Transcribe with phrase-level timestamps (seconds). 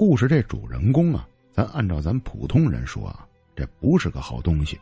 [0.00, 4.80] 故事这主人公啊，咱按照咱普通人说啊，这不是个好东西。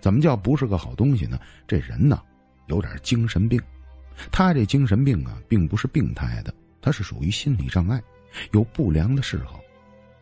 [0.00, 1.38] 怎么叫不是个好东西呢？
[1.64, 2.20] 这人呢，
[2.66, 3.62] 有点精神病。
[4.32, 8.02] 他这精神病啊，并不是病态的，他是属于心理障碍，
[8.50, 9.60] 有不良的嗜好。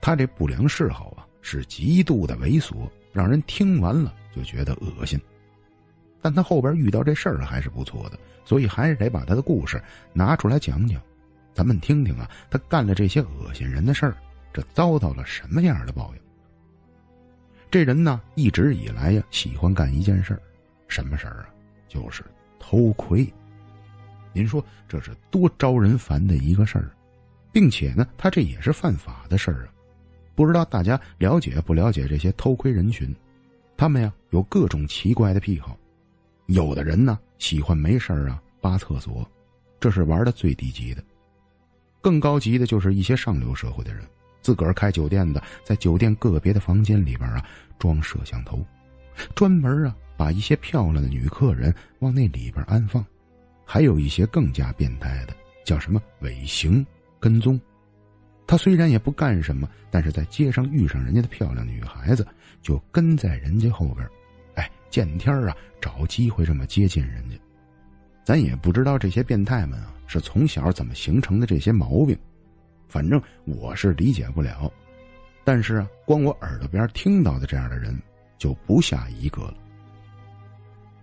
[0.02, 5.18] 他这不良嗜好啊，是极度的猥琐，让人听完了就觉得恶心。
[6.20, 9.82] 但他后边遇到这事儿还是不错的，所以还是得把他的故事
[10.12, 11.00] 拿出来讲讲，
[11.60, 14.16] 咱们听听啊，他干了这些恶心人的事儿，
[14.50, 16.20] 这遭到了什么样的报应？
[17.70, 20.40] 这人呢，一直以来呀，喜欢干一件事儿，
[20.88, 21.50] 什么事儿啊？
[21.86, 22.24] 就是
[22.58, 23.30] 偷窥。
[24.32, 26.92] 您说这是多招人烦的一个事儿，
[27.52, 29.68] 并且呢，他这也是犯法的事儿啊。
[30.34, 33.14] 不知道大家了解不了解这些偷窥人群？
[33.76, 35.76] 他们呀，有各种奇怪的癖好。
[36.46, 39.30] 有的人呢，喜欢没事啊扒厕所，
[39.78, 41.04] 这是玩的最低级的。
[42.00, 44.02] 更高级的就是一些上流社会的人。
[44.42, 47.44] 自个儿开酒店的，在酒店个别的房间里边啊
[47.78, 48.64] 装摄像头，
[49.34, 53.04] 专门啊把一些漂亮的女客人往那里边安放，
[53.66, 56.84] 还有一些更加变态的，叫什么尾行
[57.18, 57.60] 跟踪。
[58.46, 62.26] 他虽然也不干什么，但是在街上遇上人家的漂亮女孩子，
[62.62, 64.08] 就跟在人家后边，
[64.54, 67.36] 哎，见天啊找机会这么接近人家。
[68.30, 72.16] 咱也不知道这些变态们啊是从小怎么形成的这些毛病。
[72.86, 74.72] 反正我是理解不了，
[75.42, 77.92] 但是啊，光我耳朵边听到的这样的人
[78.38, 79.54] 就不下一个了。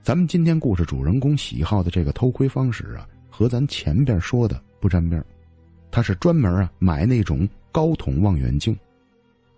[0.01, 5.21] 咱们今天故事主人公喜好的这个偷窥方式啊，和咱前边说的不沾边
[5.91, 8.73] 他是专门啊买那种高筒望远镜，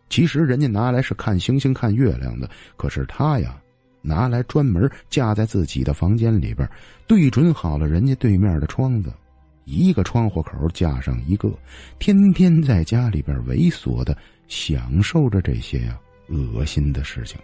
[0.09, 3.61] 其实人家拿来是看星星、看月亮的，可是他呀
[4.01, 6.69] 拿来专门架在自己的房间里边，
[7.07, 9.11] 对准好了人家对面的窗子。
[9.65, 11.51] 一个窗户口架上一个，
[11.99, 14.17] 天天在家里边猥琐的
[14.47, 17.39] 享受着这些呀恶心的事情。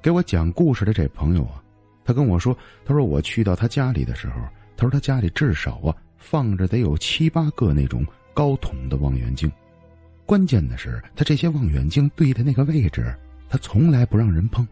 [0.00, 1.60] 给我讲故事的这朋友啊，
[2.04, 4.40] 他跟我说，他说我去到他家里的时候，
[4.76, 9.50] 他说他家里至少啊放着得有七八个那种高筒的望远镜，
[10.24, 13.12] 关键的是他这些望远镜对的那个位置，
[13.48, 14.64] 他从来不让人碰，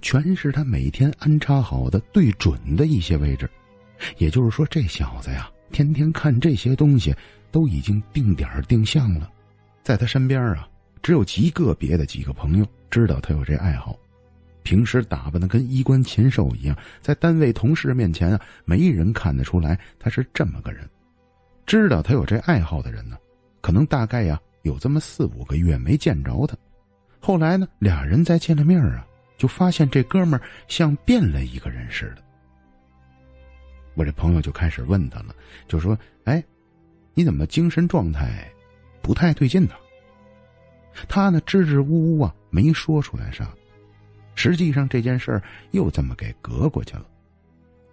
[0.00, 3.48] 全是他每天安插好的对准的一些位置，
[4.18, 5.50] 也就是说这小子呀。
[5.72, 7.14] 天天看这些东西，
[7.50, 9.30] 都已经定点定向了。
[9.82, 10.68] 在他身边啊，
[11.02, 13.98] 只有极个别的几个朋友知道他有这爱好。
[14.62, 20.88] 平时打扮的跟衣冠禽兽一样，在单位同事面前啊，没人看得出来他是这么个人。
[21.66, 23.16] 知道他有这爱好的人呢，
[23.60, 26.56] 可能大概呀有这么四五个月没见着他。
[27.20, 29.04] 后来呢，俩人再见了面啊，
[29.36, 32.22] 就发现这哥们儿像变了一个人似的。
[33.94, 35.34] 我这朋友就开始问他了，
[35.68, 36.42] 就说：“哎，
[37.14, 38.50] 你怎么精神状态
[39.00, 39.74] 不太对劲呢？”
[41.08, 43.48] 他呢支支吾吾啊，没说出来啥。
[44.36, 47.06] 实际上这件事儿又这么给隔过去了。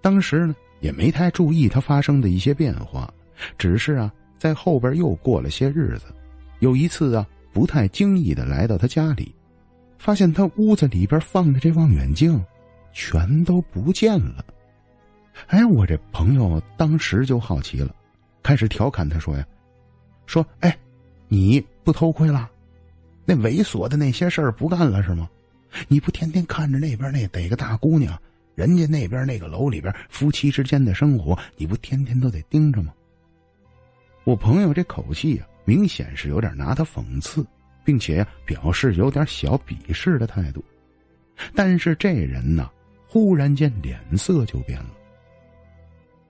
[0.02, 3.12] 当时呢也没太注意他发生的一些变化，
[3.58, 6.06] 只是啊在后边又过了些日子，
[6.60, 9.36] 有一次啊不太经意的来到他家里，
[10.02, 12.44] 发现他屋子里边放的这望远镜
[12.92, 14.44] 全都不见了。
[15.46, 17.96] 哎，我这朋友当时就好奇了，
[18.42, 19.46] 开始调侃他说呀
[20.26, 20.76] ：“说哎，
[21.28, 22.50] 你不偷窥了？
[23.26, 25.30] 那猥琐的那些事儿不干了是吗？
[25.88, 28.20] 你不天天看着那边那逮个大姑娘，
[28.56, 32.92] 人家那边那个楼里边夫妻之间的生活，你不天天都得盯着吗？”
[34.26, 37.46] 我朋友这口气啊，明显是有点拿他讽刺，
[37.84, 40.64] 并且呀表示有点小鄙视的态度。
[41.56, 42.70] 但是这人呢，
[43.08, 44.90] 忽然间脸色就变了。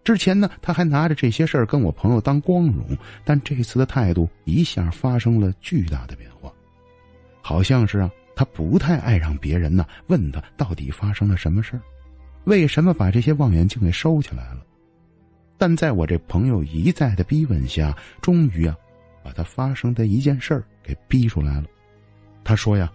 [0.03, 6.51] 之前呢，他还拿着这些事儿跟我朋友当光荣，但这次的态度一下发生了巨大的变化，
[7.41, 11.81] 好像是啊，他不太爱让别人呢问他到底发生了什么事儿，
[12.45, 14.65] 为什么把这些望远镜给收起来了。
[15.56, 18.75] 但在我这朋友一再的逼问下，终于啊，
[19.24, 21.67] 把他发生的一件事儿给逼出来了。
[22.43, 22.91] 他说呀：“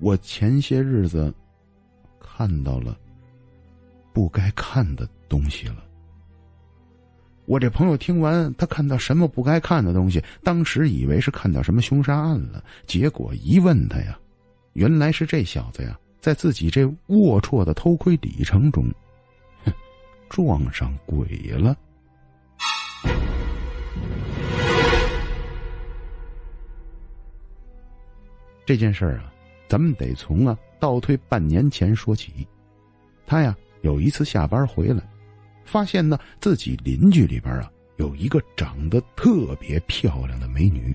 [0.00, 1.32] 我前些日子
[2.18, 2.98] 看到了
[4.12, 5.84] 不该看的东西了。”
[7.46, 12.64] 我这朋友听完，他看到什么不该看的东西，当时以为是看到什么凶杀案了。
[12.86, 14.18] 结果一问他呀，
[14.72, 18.84] 原来是这小子呀，在自己这龌龊的偷窥旅程中，
[19.64, 19.72] 哼，
[20.28, 21.76] 撞上鬼了。
[28.66, 29.32] 这件事儿啊，
[29.68, 32.46] 咱们得从啊倒退半年前说起。
[33.24, 35.02] 他呀，有一次下班回来。
[35.64, 40.94] 发现呢，自己邻居里边啊有一个长得特别漂亮的美女，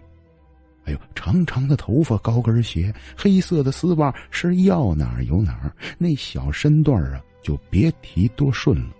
[0.85, 5.73] 哎呦，长长的头发，高跟鞋，黑色的丝袜，是要哪儿有哪儿。
[5.97, 8.94] 那小身段啊，就别提多顺了。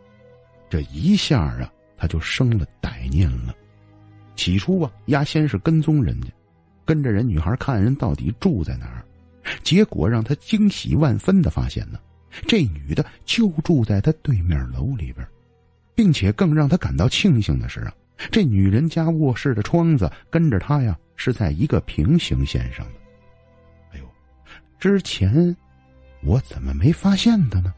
[0.70, 3.56] 这一下啊，他就生了歹念了。
[4.36, 6.28] 起初啊，丫先是跟踪人家，
[6.92, 9.02] 跟着人女孩看人到底住在哪儿。
[9.64, 11.98] 结果让他惊喜万分的发现呢，
[12.46, 15.26] 这女的就住在他对面楼里边，
[15.96, 17.94] 并且更让他感到庆幸的是啊，
[18.30, 22.94] 这女人家卧室的窗子跟着他呀是在一个平行线上的。
[23.94, 24.06] 哎呦，
[24.78, 25.56] 之前
[26.24, 27.74] 我怎么没发现的呢？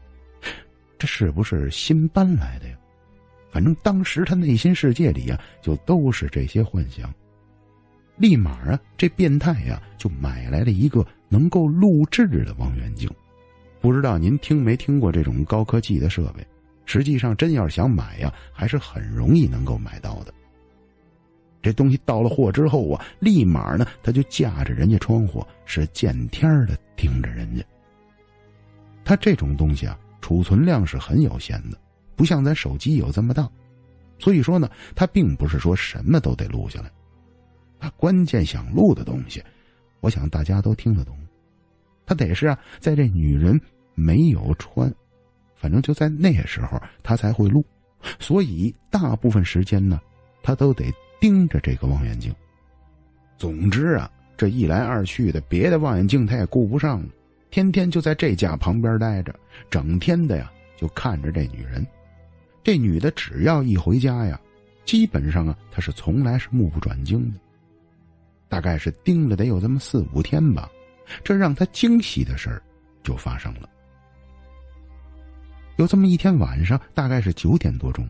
[0.98, 2.76] 这是不是新搬来的呀？
[3.48, 7.14] 反正当时他内心世界里呀就都是这些幻想。
[8.16, 13.10] 立马啊，这变态呀就买来了一个能够录制的望远镜。
[13.80, 16.46] 不知道您听没听过这种高科技的设备？
[16.86, 20.32] 实际上，真要是想买呀，还是很容易能够买到的。
[21.62, 27.64] 这东西到了货之后啊，立马呢，他就架着人家窗户，是见天的盯着人家。
[29.02, 31.78] 他这种东西啊，储存量是很有限的，
[32.14, 33.50] 不像咱手机有这么大。
[34.18, 36.90] 所以说呢，他并不是说什么都得录下来。
[37.78, 39.42] 他关键想录的东西，
[40.00, 41.16] 我想大家都听得懂。
[42.06, 43.60] 他得是啊，在这女人
[43.94, 44.92] 没有穿，
[45.54, 47.64] 反正就在那时候，他才会录。
[48.18, 50.00] 所以大部分时间呢，
[50.42, 52.34] 他都得盯着这个望远镜。
[53.38, 57.08] 总之啊，这一来二去的，别的望远镜他也顾不上了，
[57.50, 59.34] 天天就在这架旁边待着，
[59.70, 61.86] 整天的呀就看着这女人。
[62.62, 64.38] 这女的只要一回家呀，
[64.84, 67.40] 基本上啊，她是从来是目不转睛的。
[68.54, 70.70] 大概是盯了得有这么四五天吧，
[71.24, 72.62] 这让他惊喜的事儿
[73.02, 73.68] 就发生了。
[75.74, 78.08] 有这么一天晚上，大概是九点多钟，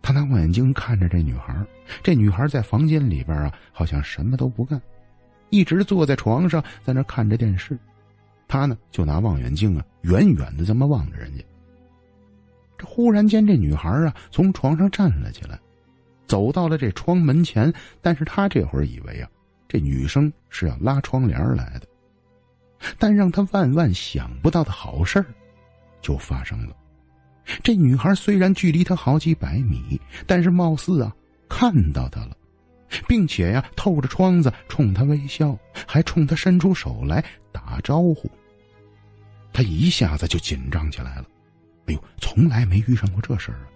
[0.00, 1.54] 他拿望远镜看着这女孩，
[2.02, 4.80] 这女孩在房间里边啊，好像什么都不干，
[5.50, 7.78] 一直坐在床上在那看着电视。
[8.48, 11.44] 他呢就拿望远镜啊，远远的这么望着人家。
[12.78, 15.60] 这忽然间，这女孩啊从床上站了起来，
[16.26, 17.70] 走到了这窗门前，
[18.00, 19.28] 但是他这会儿以为啊。
[19.74, 21.86] 这女生是要拉窗帘来的，
[22.96, 25.26] 但让他万万想不到的好事儿
[26.00, 26.76] 就发生了。
[27.60, 31.12] 这女孩虽然距离他好几百米，但是貌似啊
[31.48, 32.36] 看到他了，
[33.08, 38.30] 并且呀透着窗子冲他微笑，还冲他伸出手来打招呼。
[39.52, 41.24] 他一下子就紧张起来了。
[41.86, 43.66] 哎呦，从来没遇上过这事儿啊！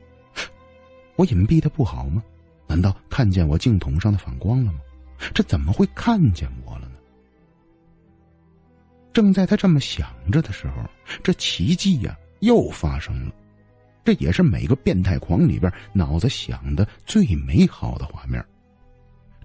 [1.16, 2.22] 我隐蔽的不好吗？
[2.68, 4.78] 难道看见我镜筒上的反光了吗？
[5.34, 6.98] 这怎么会看见我了呢？
[9.12, 10.84] 正在他这么想着的时候，
[11.22, 13.34] 这奇迹呀又发生了。
[14.04, 18.42] 这也是每个变态狂里边脑子想的最美好的画面。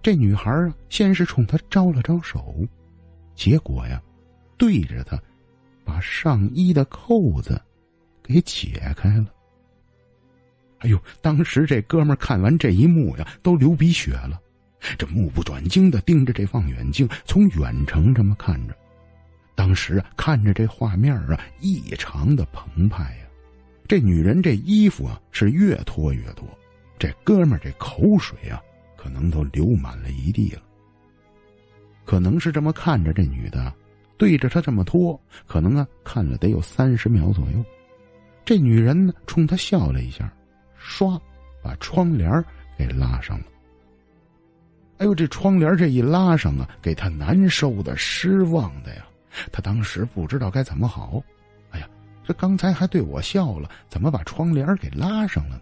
[0.01, 2.55] 这女孩啊，先是冲他招了招手，
[3.35, 4.01] 结果呀，
[4.57, 5.21] 对着他
[5.83, 7.61] 把上衣的扣子
[8.21, 9.25] 给解开了。
[10.79, 11.01] 哎呦！
[11.21, 14.39] 当时这哥们看完这一幕呀，都流鼻血了。
[14.97, 18.75] 这目不转睛的盯着这望远镜，从远程这么看着。
[19.55, 23.27] 当时啊，看着这画面啊，异常的澎湃呀。
[23.87, 26.47] 这女人这衣服啊，是越脱越多。
[26.97, 28.61] 这哥们这口水啊，
[28.95, 30.61] 可能都流满了一地了。
[32.05, 33.73] 可能是这么看着这女的，
[34.17, 37.63] 对着她这么脱，可能啊，看了得有三十秒左右。
[38.45, 40.33] 这女人呢，冲他笑了一下，
[40.81, 41.19] 唰，
[41.61, 42.43] 把窗帘
[42.77, 43.45] 给拉上了。
[44.97, 49.05] 哎呦，这窗帘这一拉上啊，给他难受的、失望的呀！
[49.51, 51.21] 他当时不知道该怎么好。
[51.71, 51.89] 哎呀，
[52.23, 55.61] 这刚才还对我笑了，怎么把窗帘给拉上了呢？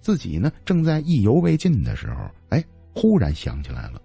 [0.00, 2.62] 自己呢，正在意犹未尽的时候，哎，
[2.94, 4.00] 忽然想起来了，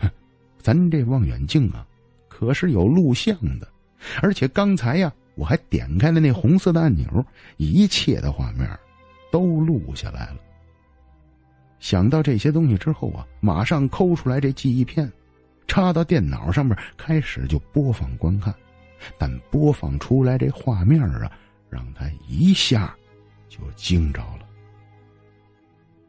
[0.00, 0.08] 哼，
[0.62, 1.84] 咱这望远镜啊，
[2.28, 3.68] 可是有录像的，
[4.22, 8.70] 而且刚才呀，我还点开了那红色的按钮，一切的画面
[9.32, 10.36] 都录下来了。
[11.78, 15.10] 想到这些东西之后啊，马上抠出来这记忆片，
[15.66, 18.54] 插到电脑上面，开始就播放观看。
[19.18, 21.30] 但播放出来这画面啊，
[21.68, 22.96] 让他一下
[23.48, 24.46] 就惊着了。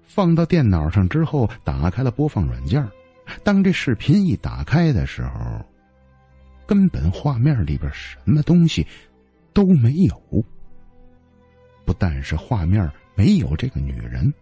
[0.04, 2.86] 放到电脑上之后，打开了播放软件。
[3.44, 5.64] 当这视频一打开的时候，
[6.66, 8.88] 根本画面里边什么东西
[9.54, 10.44] 都没有。
[11.86, 14.34] 不但是画面没有这个女人。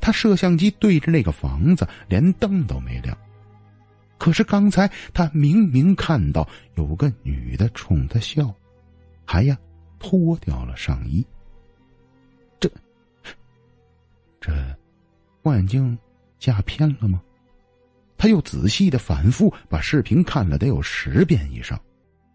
[0.00, 3.16] 他摄像机对着那个房子，连灯都没亮。
[4.18, 8.54] 可是刚才他明明看到有个女的冲他笑，
[9.24, 9.58] 还呀
[9.98, 11.26] 脱掉了上衣。
[12.60, 12.70] 这
[14.40, 14.52] 这
[15.42, 15.98] 望远镜
[16.38, 17.20] 架偏了吗？
[18.16, 21.76] 他又仔细的反复把视频看了得有十遍以上，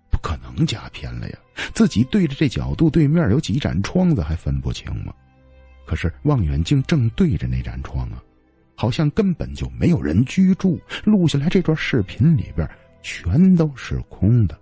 [0.09, 1.37] 不可能假片了呀！
[1.73, 5.13] 自己对着这角度，对面有几盏窗子还分不清吗？
[5.87, 8.21] 可是望远镜正对着那盏窗啊，
[8.75, 10.79] 好像根本就没有人居住。
[11.05, 12.69] 录下来这段视频里边
[13.01, 14.59] 全都是空的。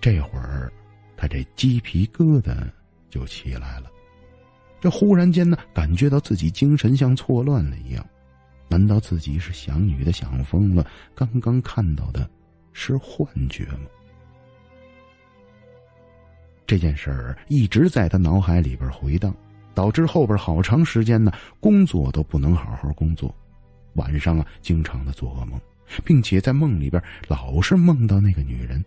[0.00, 0.72] 这会儿，
[1.16, 2.54] 他这鸡皮疙瘩
[3.10, 3.90] 就起来了。
[4.80, 8.06] 这忽然间呢，感觉到自己精神像错乱了一样。
[8.68, 10.86] 难道自己是想女的想疯了？
[11.16, 12.30] 刚刚看到的
[12.72, 13.86] 是幻觉吗？
[16.68, 19.34] 这件事儿一直在他脑海里边回荡，
[19.72, 23.34] 导致后边好长时间呢，工作都不能好好工作。
[23.94, 25.58] 晚上啊，经常的做噩梦，
[26.04, 28.84] 并且在梦里边老是梦到那个女人，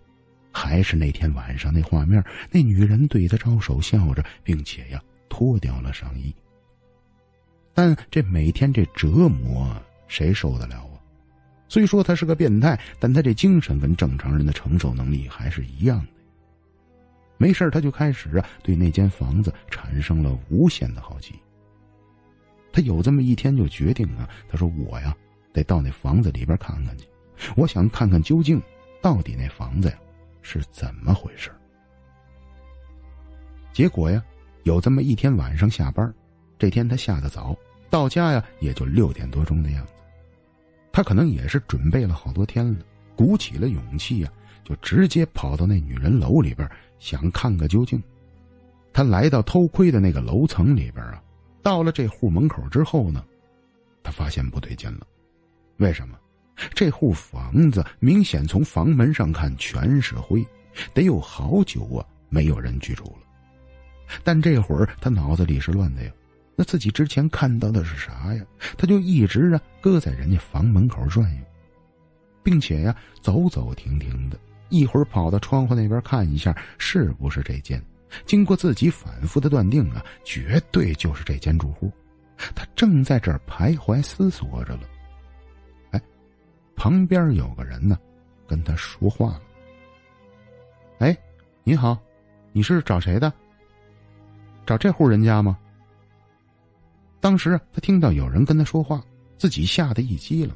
[0.51, 2.23] 还是那天晚上那画面。
[2.51, 6.31] 那女人对他招手笑着，并且呀，脱掉了上衣。
[7.73, 9.75] 但这每天这折磨，
[10.07, 11.01] 谁受得了啊？
[11.67, 16.20] 虽说他是个变态，但他这精神跟正常人的承受能力还是一样的。
[17.41, 21.33] 没事他就开始啊，对那间房子产生了无限的好奇。
[22.71, 25.17] 他有这么一天就决定啊，他说我呀，
[25.51, 27.07] 得到那房子里边看看去，
[27.55, 28.61] 我想看看究竟
[29.01, 29.95] 到底那房子呀
[30.43, 31.49] 是怎么回事。
[33.73, 34.23] 结果呀，
[34.61, 36.13] 有这么一天晚上下班。
[36.59, 37.57] 这天他下的早，
[37.89, 39.93] 到家呀也就六点多钟的样子。
[40.91, 44.31] 他可能也是准备了好多天了，鼓起了勇气呀，
[44.63, 46.69] 就直接跑到那女人楼里边，
[47.01, 48.01] 想看个究竟。
[48.93, 51.21] 他来到偷窥的那个楼层里边啊，
[51.63, 53.25] 到了这户门口之后呢，
[54.03, 55.07] 他发现不对劲了。
[55.77, 56.17] 为什么？
[56.75, 60.45] 这户房子明显从房门上看全是灰，
[60.93, 63.23] 得有好久啊没有人居住了。
[64.23, 66.11] 但这会儿他脑子里是乱的呀。
[66.55, 68.45] 那自己之前看到的是啥呀？
[68.77, 71.41] 他就一直啊搁在人家房门口转悠，
[72.43, 74.37] 并且呀走走停停的，
[74.71, 77.79] 一会儿跑到窗户那边看一下是不是这间。
[78.25, 81.91] 经过自己反复的断定啊，绝对就是这间住户。
[82.55, 84.81] 他正在这儿徘徊思索着了。
[85.91, 86.01] 哎，
[86.75, 87.99] 旁边有个人呢，
[88.47, 89.41] 跟他说话了。
[90.99, 91.15] 哎，
[91.63, 91.97] 你好，
[92.51, 93.31] 你是找谁的？
[94.65, 95.57] 找这户人家吗？
[97.19, 99.03] 当时他听到有人跟他说话，
[99.37, 100.53] 自己吓得一激灵，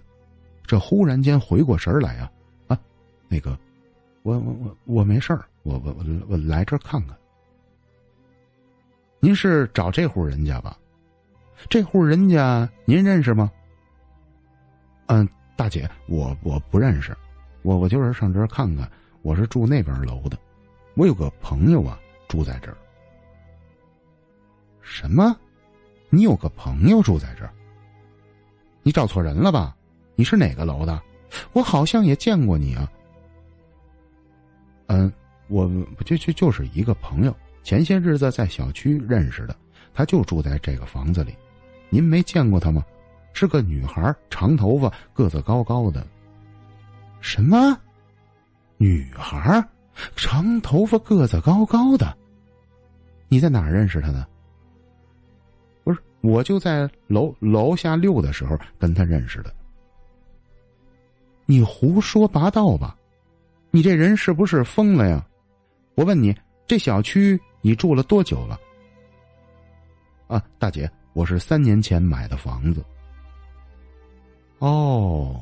[0.65, 2.31] 这忽然间回过神来啊
[2.67, 2.79] 啊，
[3.27, 3.57] 那个，
[4.25, 7.15] 我我我我没事儿，我我我我来这看看。
[9.19, 10.75] 您是找这户人家吧？
[11.69, 13.51] 这户人家您认识吗？
[15.05, 17.15] 嗯，大姐，我我不认识，
[17.61, 18.91] 我我就是上这看看，
[19.21, 20.35] 我是住那边楼的，
[20.95, 22.77] 我有个朋友啊住在这儿。
[24.81, 25.37] 什么？
[26.09, 27.53] 你有个朋友住在这儿，
[28.81, 29.77] 你找错人了吧？
[30.15, 30.99] 你是哪个楼的？
[31.53, 32.91] 我好像也见过你啊。
[34.87, 35.11] 嗯，
[35.47, 35.69] 我
[36.05, 39.55] 就就就是一个朋友，前些日子在小区认识的，
[39.93, 41.33] 他就住在这个房子里。
[41.89, 42.85] 您没见过他吗？
[43.33, 46.05] 是个女孩，长头发，个子高高的。
[47.19, 47.77] 什么？
[48.77, 49.63] 女孩，
[50.15, 52.15] 长头发，个子高高的？
[53.27, 54.27] 你在哪认识他的？
[55.83, 59.53] 不是我就在楼楼下溜的时候跟他认识的。
[61.45, 62.97] 你胡说八道吧？
[63.75, 65.21] 你这人是不是疯了呀？
[65.95, 66.33] 我问你，
[66.65, 68.57] 这小区你住了多久了？
[70.27, 72.81] 啊，大姐，我是三年前买的房子。
[74.59, 75.41] 哦，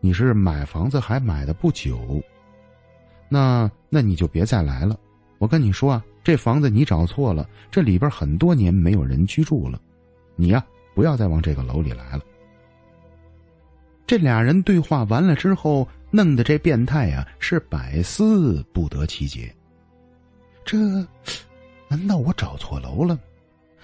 [0.00, 2.18] 你是买房子还买的不久，
[3.28, 4.98] 那那你就别再来了。
[5.36, 6.02] 我跟你说啊。
[6.22, 9.78] 这房子你找错了，这里边很多年没有人居住了，
[10.34, 12.22] 你呀不要再往这个楼里来了。
[14.06, 19.52] 这俩人对话完了之后，弄得这变态呀是百思不得其解。
[20.64, 20.78] 这，
[21.88, 23.18] 难道我找错楼了？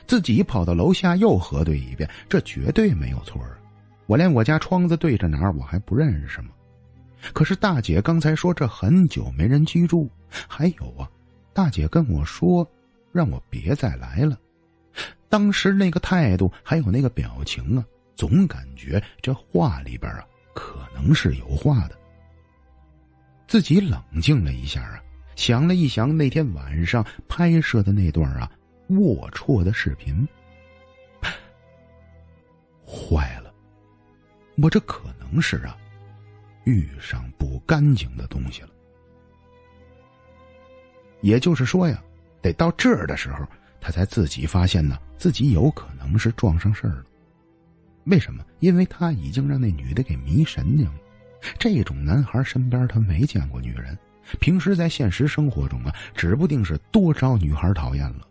[0.06, 3.58] 自己跑到楼下又核对一遍，这绝对没有错啊！
[4.06, 6.50] 我连我家窗子对着哪儿我还不认识吗？
[7.32, 10.08] 可是大姐刚才说这很久没人居住，
[10.46, 11.10] 还有啊。
[11.52, 12.64] 大姐跟我说
[13.10, 14.38] ：“让我别再来了。”
[15.28, 17.84] 当时那个态度还有那个表情啊，
[18.14, 21.98] 总感觉这话里边啊可能是有话的。
[23.50, 25.02] 自己冷静了一下啊，
[25.34, 28.48] 想了一想那天晚上拍摄的那段啊
[28.88, 30.24] 龌龊的视频，
[32.86, 33.52] 坏了，
[34.62, 35.76] 我这可能是啊
[36.62, 38.68] 遇上不干净的东西了。
[41.20, 42.00] 也就是说呀，
[42.40, 43.44] 得到这儿的时候，
[43.80, 47.04] 他才自己发现呢，自己有可能是撞上事儿了。
[48.04, 48.44] 为什么？
[48.60, 51.00] 因为他已经让那女的给迷神经了。
[51.58, 53.96] 这种男孩身边他没见过女人，
[54.38, 58.26] 平时在现实生活中啊，指不定是多招女孩讨厌了。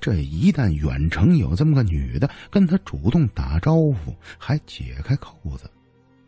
[0.00, 5.68] 这一旦远程有这么个女的跟他主动打招呼，还解开扣子，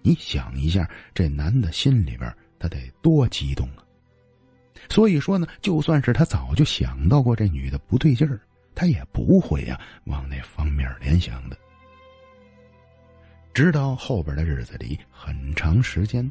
[0.02, 3.84] 你想一下，这男的心里边他得多激动啊！
[4.88, 8.40] 所以说呢，就算是他早就想到过这女的不对劲儿，
[8.74, 11.56] 他也不会呀往那方面联想的。
[13.54, 16.28] 直到后边的日子里，很长时间，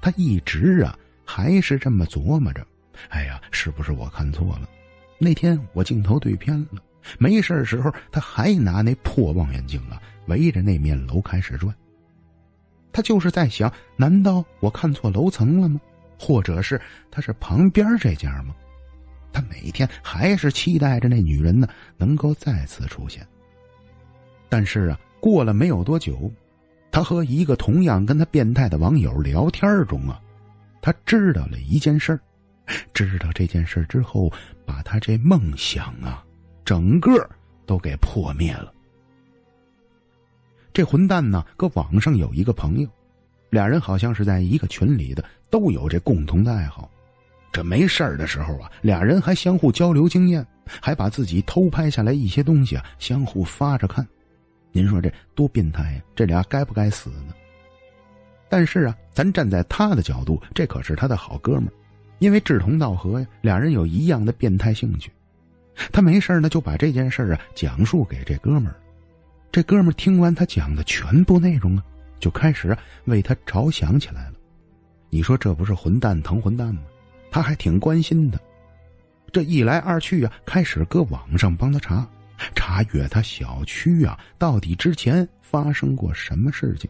[0.00, 2.64] 他一直啊还是这么琢磨着：
[3.08, 4.68] 哎呀，是不是我看错了？
[5.18, 6.80] 那天我镜头对偏了，
[7.18, 11.74] 没事时候他还拿那破望远镜啊围着那面楼开始转。
[12.92, 15.80] 他就是在想：难道我看错楼层了吗？
[16.16, 18.54] 或者是他是旁边这家吗？
[19.32, 21.66] 他每天还是期待着那女人呢
[21.96, 23.26] 能够再次出现。
[24.48, 26.30] 但是啊，过了没有多久，
[26.92, 30.20] 他和一个同样跟他变态的网友聊天中啊，
[30.82, 32.20] 他知道了一件事。
[32.94, 34.30] 知道这件事之后，
[34.66, 36.22] 把他这梦想啊，
[36.64, 37.28] 整个
[37.66, 38.72] 都给破灭了。
[40.72, 42.88] 这混蛋呢，搁网上有一个朋友，
[43.50, 46.90] 俩人好像是在一个群里的，都有这共同的爱好。
[47.50, 50.46] 这没事儿的时候啊，俩人还相互交流经验，
[50.80, 54.06] 还把自己偷拍下来一些东西啊，相互发着看。
[54.72, 56.02] 您说这多变态呀？
[56.16, 57.34] 这俩该不该死呢？
[58.48, 61.72] 但是啊，咱站在他的角度，这可是他的好哥们儿。
[62.18, 65.10] 因为志同道合呀，俩人有一样的变态兴趣，
[65.90, 68.74] 他没事呢就把这件事啊讲述给这哥们儿。
[69.50, 71.84] 这哥们儿听完他讲的全部内容啊，
[72.18, 74.34] 就开始为他着想起来了。
[75.10, 76.82] 你说这不是混蛋疼混蛋吗？
[77.30, 78.40] 他还挺关心的。
[79.32, 82.06] 这一来二去啊，开始搁网上帮他查，
[82.72, 86.88] 查阅他小区啊到底之前发生过什么事情。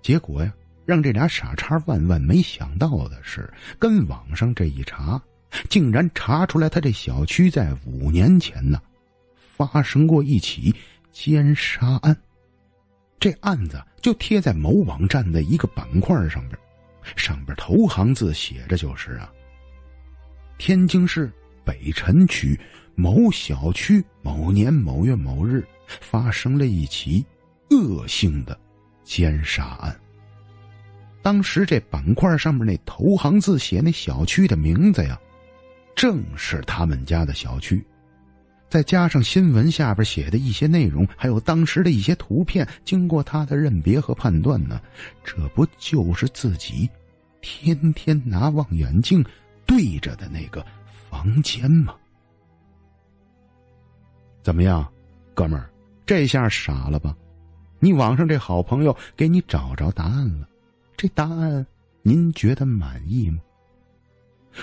[0.00, 0.52] 结果呀。
[0.84, 3.48] 让这俩傻叉万万没想到的是，
[3.78, 5.22] 跟网上这一查，
[5.68, 8.82] 竟然查出来他这小区在五年前呢，
[9.36, 10.74] 发生过一起
[11.12, 12.14] 奸杀案。
[13.20, 16.58] 这案子就贴在某网站的一个板块上边，
[17.14, 19.32] 上边头行字写着就是啊：
[20.58, 21.32] 天津市
[21.64, 22.58] 北辰区
[22.94, 27.24] 某小区某年某月某日发生了一起
[27.70, 28.58] 恶性的
[29.04, 29.94] 奸杀案。
[31.22, 35.18] 当时这板块上面那头行字写那小区的名字呀，
[35.94, 37.84] 正是他们家的小区，
[38.68, 44.80] 再加上新闻下边写的一些内容，还有当时的一些图片，经过他的认别和判断呢，
[45.22, 46.90] 这不就是自己
[47.40, 49.24] 天天拿望远镜
[49.64, 50.66] 对着的那个
[51.08, 51.94] 房间吗？
[54.42, 54.86] 怎么样，
[55.34, 55.70] 哥们儿，
[56.04, 57.16] 这下傻了吧？
[57.78, 60.48] 你网上这好朋友给你找着答案了。
[60.96, 61.64] 这答案
[62.02, 63.40] 您觉得满意吗？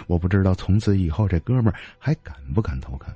[0.08, 3.16] 我不知道从此以后这哥们儿还敢不敢偷看。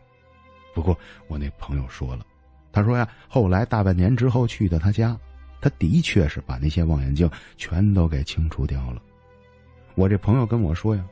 [0.73, 0.97] 不过
[1.27, 2.25] 我那朋友说了，
[2.71, 5.17] 他说呀，后来大半年之后去的他家，
[5.61, 9.01] 他的确是把那些望远镜全都给清除掉了。
[9.95, 11.05] 我这朋友跟我说呀，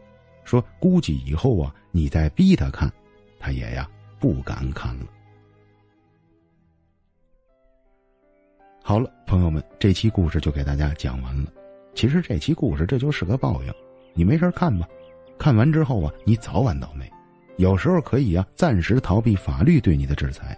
[0.43, 2.91] 说估计以后啊，你再逼他看，
[3.39, 3.87] 他也呀
[4.19, 5.05] 不敢看了。
[8.83, 11.51] 好了，朋友们，这期故事就给大家讲完了。
[11.93, 13.71] 其实这期故事这就是个报应，
[14.13, 14.87] 你没事看吧，
[15.37, 17.09] 看完之后啊，你早晚倒霉。
[17.57, 20.57] 有时候可以啊，暂时逃避法律对你的制裁，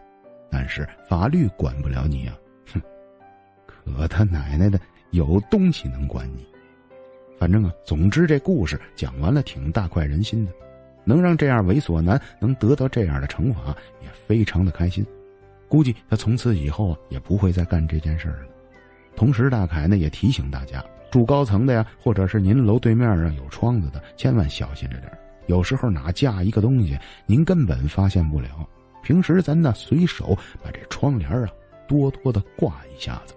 [0.49, 2.35] 但是法律管不了你啊，
[2.73, 2.81] 哼！
[3.75, 4.79] 可他奶奶的，
[5.11, 6.47] 有东西能管你。
[7.37, 10.51] 反正啊，总之这故事讲完了，挺大快人心的，
[11.03, 15.05] 能让这样猥琐男能得到这样的惩罚，也非常的开心。
[15.73, 18.45] 估计他从此以后啊，也不会再干这件事了。
[19.15, 20.85] 同时，大凯呢也提醒大家。
[21.09, 25.11] 住高层的呀，或者是您楼对面啊有窗子的，千万小心着点
[25.47, 28.69] 有时候哪架一个东西，您根本发现不了。
[29.01, 31.49] 平时咱呢随手把这窗帘啊
[31.87, 33.33] 多多的挂一下子。